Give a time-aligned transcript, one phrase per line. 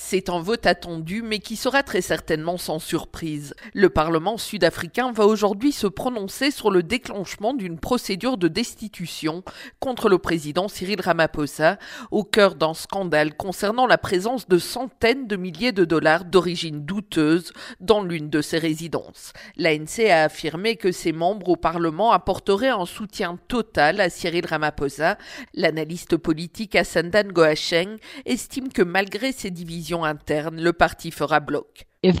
[0.00, 3.54] C'est un vote attendu, mais qui sera très certainement sans surprise.
[3.74, 9.42] Le Parlement sud-africain va aujourd'hui se prononcer sur le déclenchement d'une procédure de destitution
[9.80, 11.78] contre le président Cyril Ramaphosa,
[12.12, 17.52] au cœur d'un scandale concernant la présence de centaines de milliers de dollars d'origine douteuse
[17.80, 19.32] dans l'une de ses résidences.
[19.56, 25.18] L'ANC a affirmé que ses membres au Parlement apporteraient un soutien total à Cyril Ramaphosa.
[25.54, 27.96] L'analyste politique Assandan Goacheng
[28.26, 31.86] estime que malgré ces divisions, interne, le parti fera bloc.
[32.00, 32.12] Si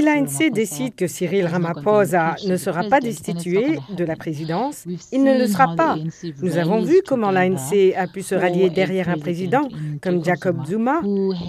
[0.00, 5.48] l'ANC décide que Cyril Ramaphosa ne sera pas destitué de la présidence, il ne le
[5.48, 5.96] sera pas.
[6.40, 9.68] Nous avons vu comment l'ANC a pu se rallier derrière un président
[10.00, 11.00] comme Jacob Zuma,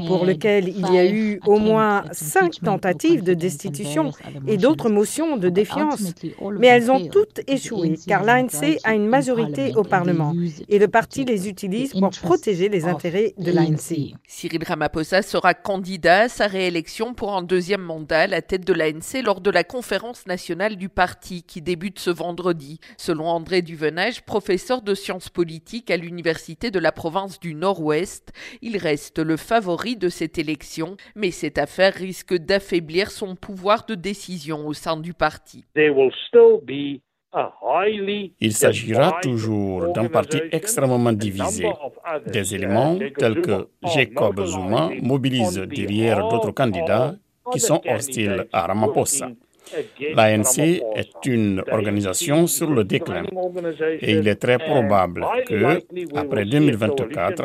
[0.07, 4.09] pour lequel il y a eu au moins cinq tentatives de destitution
[4.47, 6.11] et d'autres motions de défiance.
[6.57, 10.33] Mais elles ont toutes échoué car l'ANC a une majorité au Parlement
[10.67, 14.15] et le parti les utilise pour protéger les intérêts de l'ANC.
[14.25, 18.73] Cyril Ramaphosa sera candidat à sa réélection pour un deuxième mandat à la tête de
[18.73, 22.79] l'ANC lors de la conférence nationale du parti qui débute ce vendredi.
[22.97, 28.77] Selon André Duvenage, professeur de sciences politiques à l'université de la province du Nord-Ouest, il
[28.77, 34.67] reste le favori de cette élection, mais cette affaire risque d'affaiblir son pouvoir de décision
[34.67, 35.65] au sein du parti.
[38.39, 41.69] Il s'agira toujours d'un parti extrêmement divisé.
[42.25, 47.15] Des éléments tels que Jacob Zuma mobilisent derrière d'autres candidats
[47.51, 49.29] qui sont hostiles à Ramaphosa.
[50.15, 50.59] L'ANC
[50.95, 53.23] est une organisation sur le déclin
[54.01, 55.81] et il est très probable que,
[56.15, 57.43] après 2024,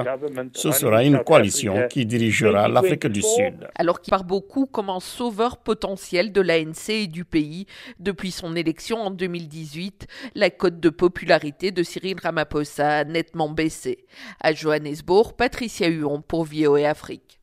[0.52, 3.68] ce sera une coalition qui dirigera l'Afrique du Sud.
[3.74, 7.66] Alors qu'il part beaucoup comme un sauveur potentiel de l'ANC et du pays,
[7.98, 14.04] depuis son élection en 2018, la cote de popularité de Cyril Ramaphosa a nettement baissé.
[14.40, 17.38] À Johannesburg, Patricia Huon pour VOA Afrique.